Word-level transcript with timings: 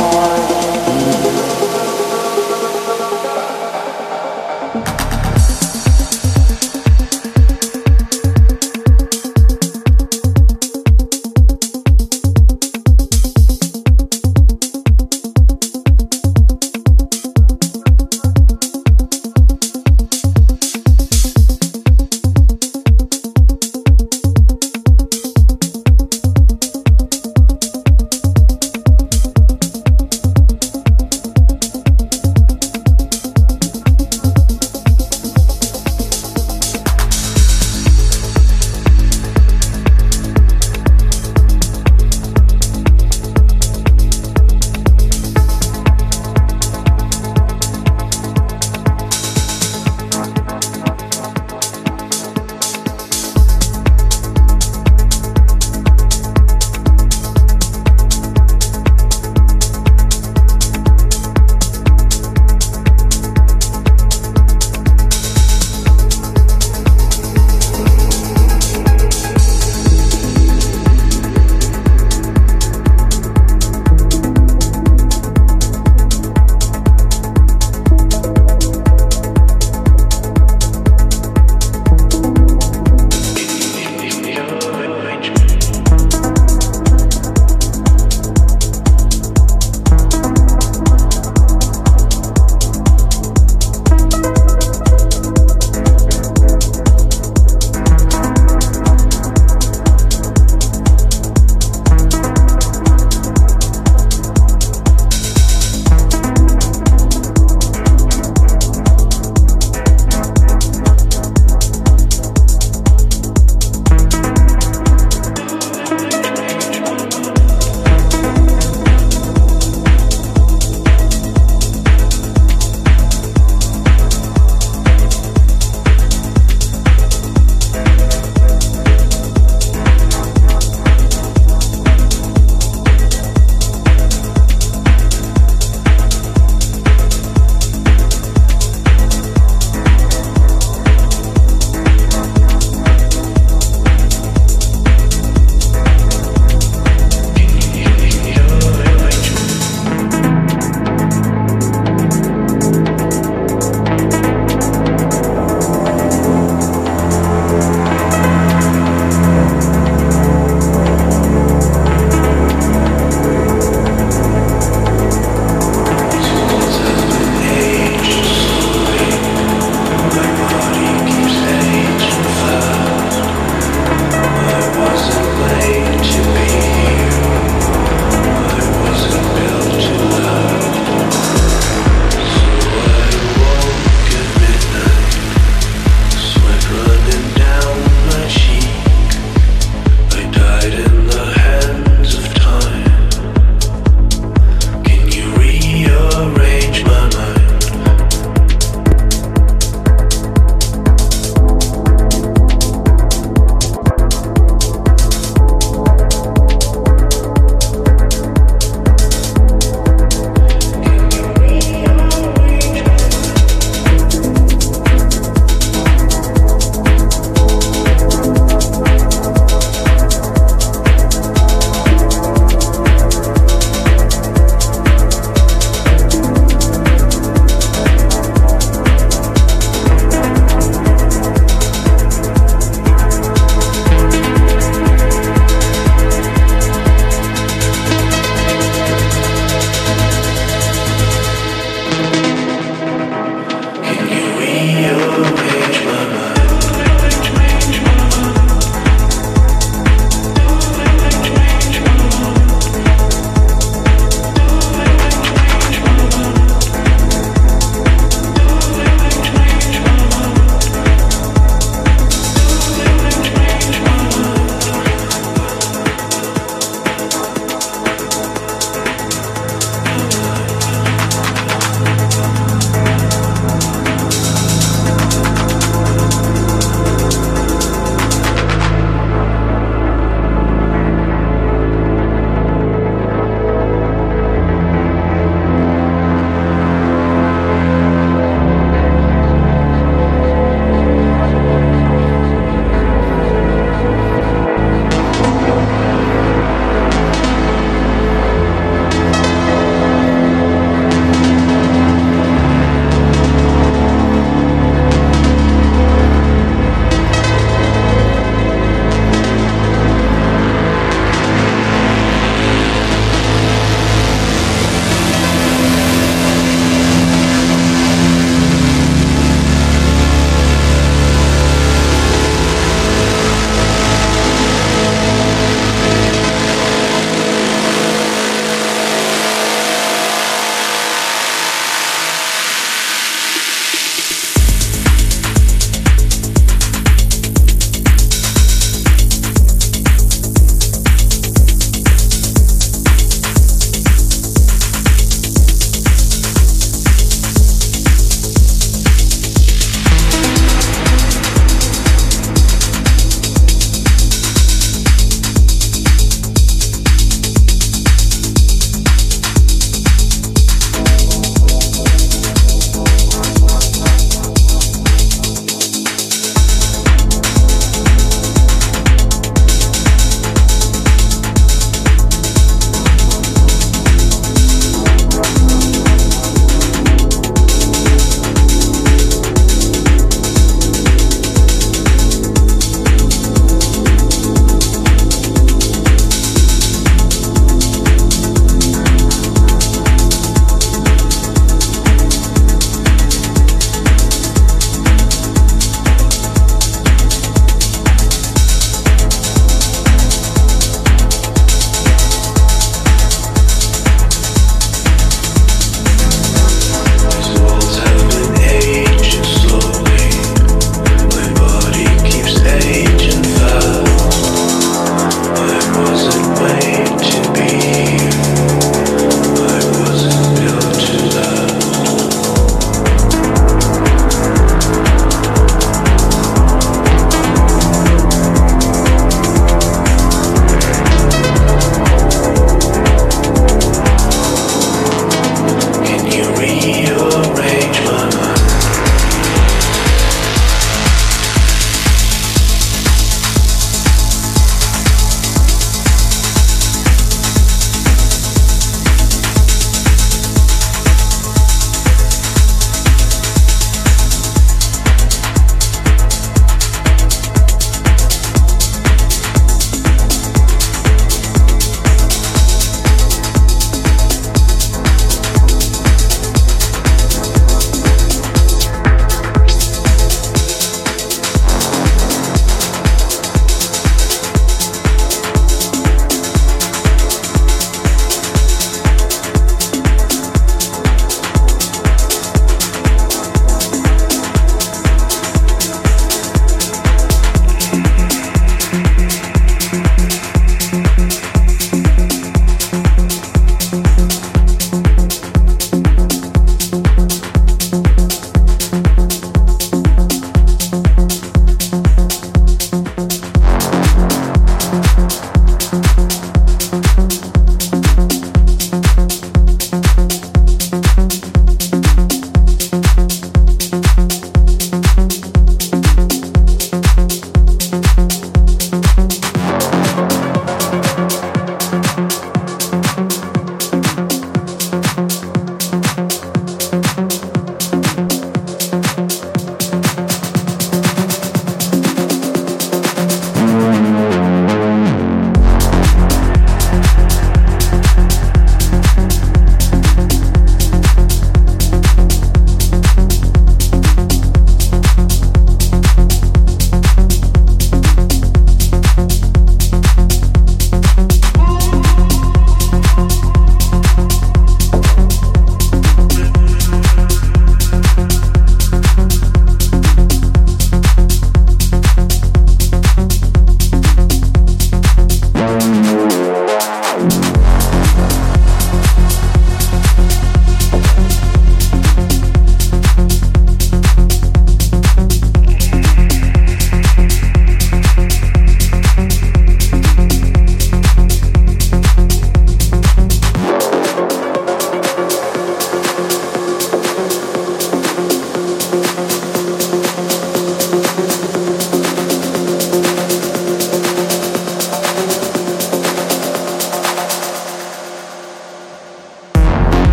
more. 0.00 0.33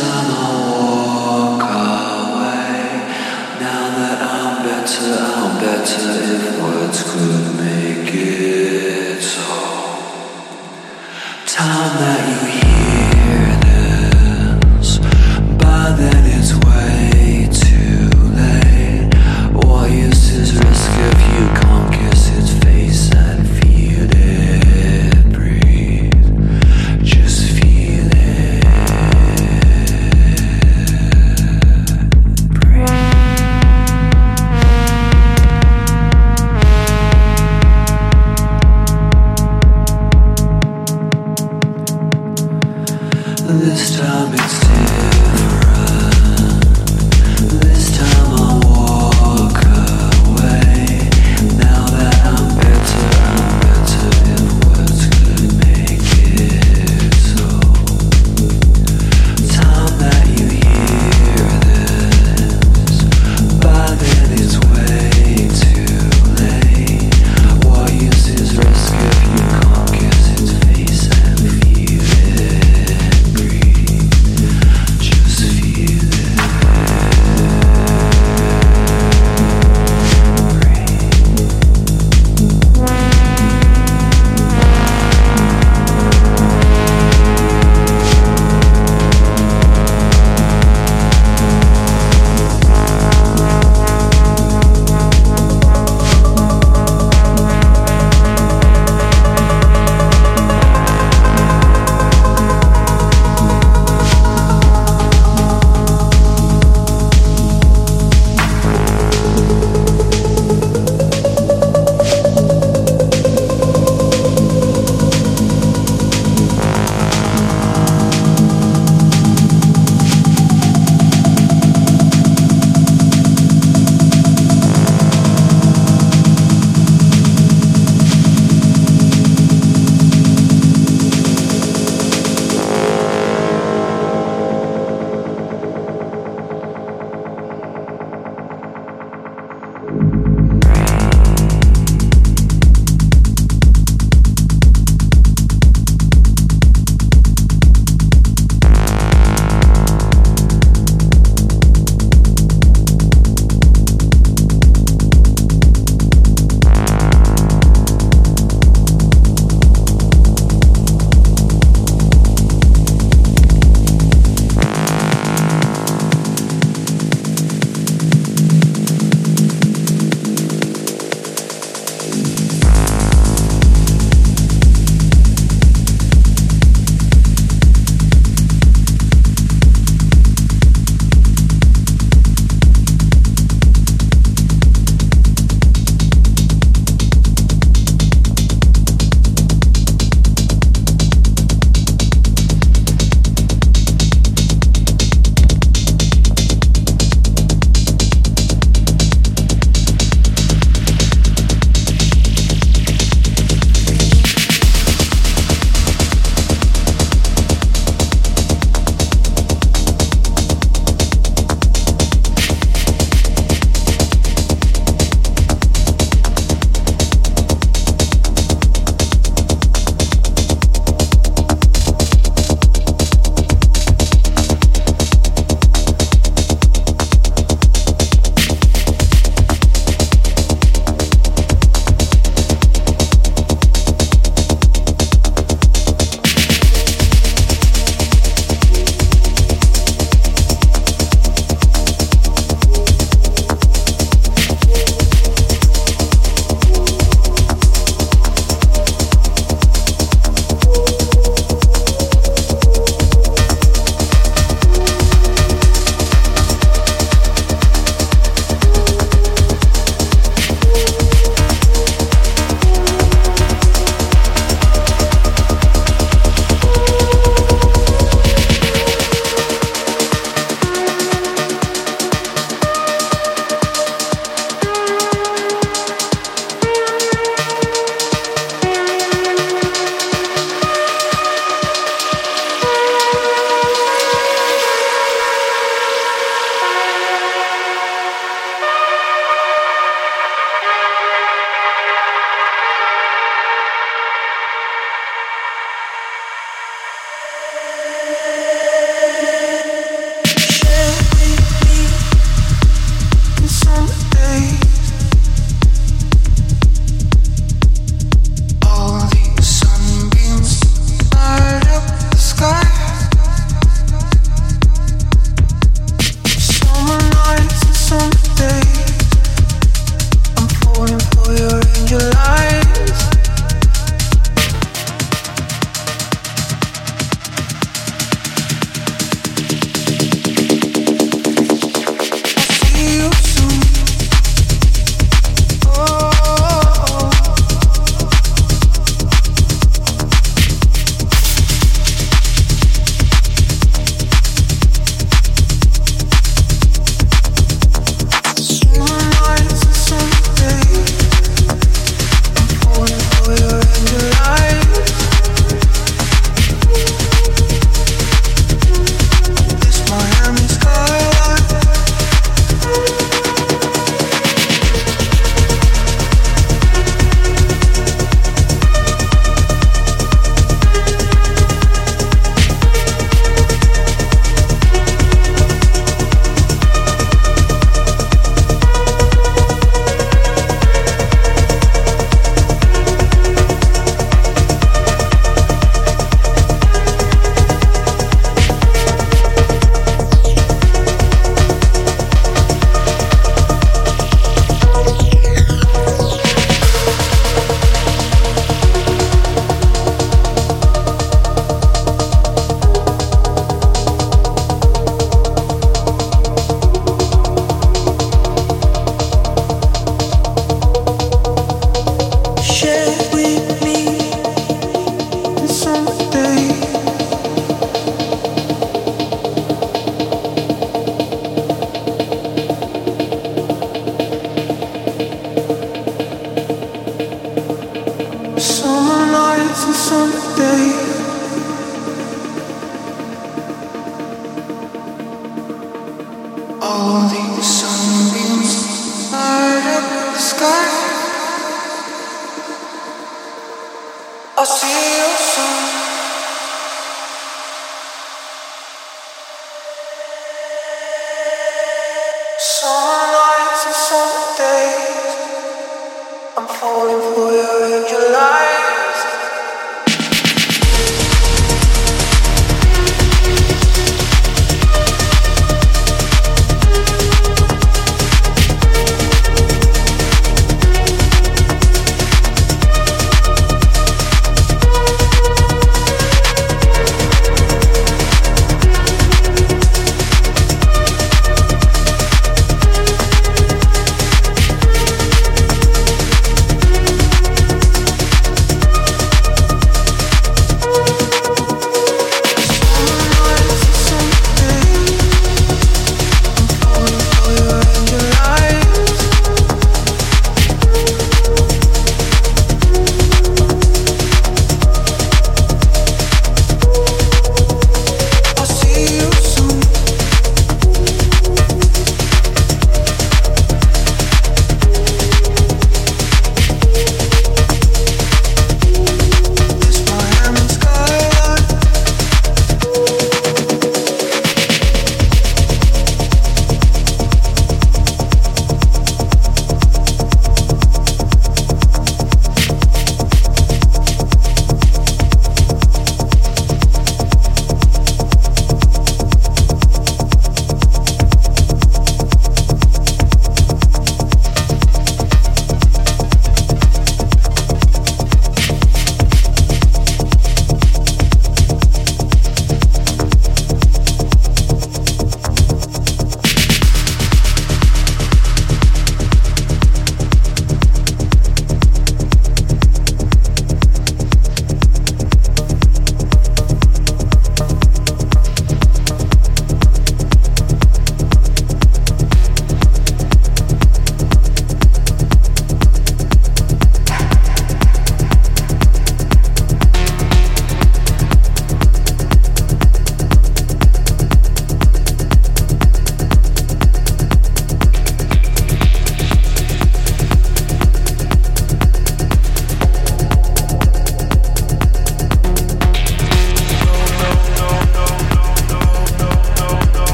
This 0.00 0.08
time 0.08 0.49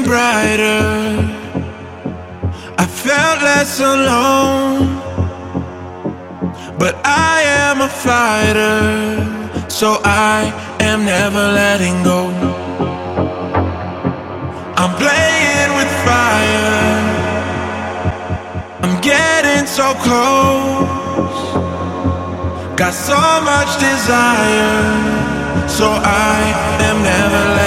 brighter. 0.00 0.80
I 2.78 2.86
felt 2.86 3.38
less 3.42 3.80
alone. 3.80 5.02
But 6.82 6.94
I 7.04 7.36
am 7.62 7.80
a 7.80 7.88
fighter, 7.88 8.80
so 9.68 10.00
I 10.04 10.38
am 10.80 11.04
never 11.04 11.44
letting 11.60 12.02
go. 12.02 12.20
I'm 14.80 14.92
playing 15.02 15.70
with 15.78 15.90
fire. 16.08 16.80
I'm 18.82 18.96
getting 19.00 19.66
so 19.66 19.94
close. 20.06 21.42
Got 22.80 22.94
so 22.94 23.20
much 23.50 23.70
desire, 23.88 25.68
so 25.68 25.86
I 26.02 26.38
am 26.88 26.96
never 27.02 27.42
letting 27.54 27.61